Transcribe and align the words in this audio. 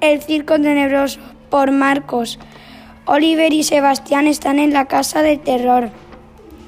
El 0.00 0.22
circo 0.22 0.60
tenebroso 0.60 1.18
por 1.50 1.72
Marcos. 1.72 2.38
Oliver 3.04 3.52
y 3.52 3.64
Sebastián 3.64 4.28
están 4.28 4.60
en 4.60 4.72
la 4.72 4.84
casa 4.84 5.22
del 5.22 5.40
terror. 5.40 5.90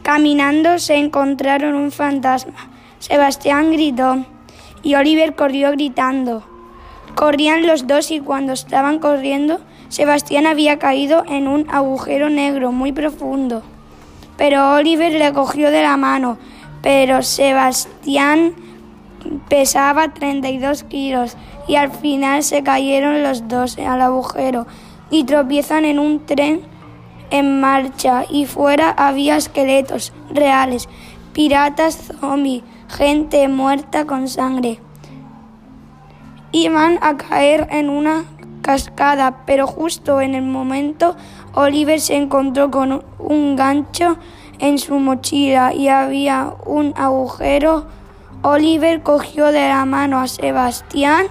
Caminando 0.02 0.80
se 0.80 0.96
encontraron 0.96 1.76
un 1.76 1.92
fantasma. 1.92 2.70
Sebastián 2.98 3.70
gritó 3.70 4.26
y 4.82 4.96
Oliver 4.96 5.36
corrió 5.36 5.70
gritando. 5.70 6.42
Corrían 7.14 7.68
los 7.68 7.86
dos 7.86 8.10
y 8.10 8.18
cuando 8.18 8.52
estaban 8.52 8.98
corriendo, 8.98 9.60
Sebastián 9.90 10.48
había 10.48 10.80
caído 10.80 11.22
en 11.28 11.46
un 11.46 11.70
agujero 11.70 12.30
negro 12.30 12.72
muy 12.72 12.90
profundo. 12.90 13.62
Pero 14.38 14.74
Oliver 14.74 15.12
le 15.12 15.32
cogió 15.32 15.70
de 15.70 15.82
la 15.82 15.96
mano, 15.96 16.36
pero 16.82 17.22
Sebastián 17.22 18.54
pesaba 19.48 20.12
32 20.12 20.84
kilos 20.84 21.36
y 21.68 21.76
al 21.76 21.90
final 21.90 22.42
se 22.42 22.62
cayeron 22.62 23.22
los 23.22 23.48
dos 23.48 23.78
al 23.78 24.00
agujero 24.02 24.66
y 25.10 25.24
tropiezan 25.24 25.84
en 25.84 25.98
un 25.98 26.24
tren 26.26 26.60
en 27.30 27.60
marcha 27.60 28.24
y 28.28 28.46
fuera 28.46 28.90
había 28.90 29.36
esqueletos 29.36 30.12
reales, 30.32 30.88
piratas 31.32 32.12
zombies, 32.20 32.62
gente 32.88 33.46
muerta 33.48 34.04
con 34.04 34.28
sangre. 34.28 34.80
Iban 36.52 36.98
a 37.02 37.16
caer 37.16 37.68
en 37.70 37.88
una 37.88 38.24
cascada, 38.62 39.44
pero 39.46 39.66
justo 39.66 40.20
en 40.20 40.34
el 40.34 40.42
momento 40.42 41.16
Oliver 41.54 42.00
se 42.00 42.16
encontró 42.16 42.70
con 42.70 43.04
un 43.18 43.56
gancho 43.56 44.18
en 44.58 44.78
su 44.78 44.98
mochila 44.98 45.72
y 45.72 45.88
había 45.88 46.54
un 46.66 46.92
agujero. 46.96 47.86
Oliver 48.42 49.02
cogió 49.02 49.46
de 49.46 49.68
la 49.68 49.84
mano 49.84 50.20
a 50.20 50.28
Sebastián 50.28 51.26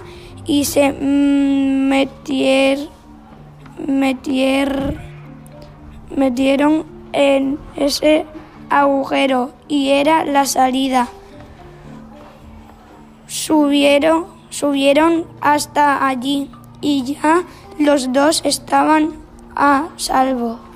y 0.46 0.64
se 0.64 0.92
metier, 0.92 2.78
metier, 3.86 5.00
metieron 6.14 6.86
en 7.12 7.58
ese 7.76 8.26
agujero 8.68 9.52
y 9.66 9.90
era 9.90 10.24
la 10.24 10.46
salida. 10.46 11.08
Subieron, 13.26 14.26
subieron 14.50 15.26
hasta 15.40 16.06
allí 16.06 16.50
y 16.80 17.02
ya 17.14 17.42
los 17.78 18.12
dos 18.12 18.42
estaban 18.44 19.14
a 19.56 19.88
salvo. 19.96 20.69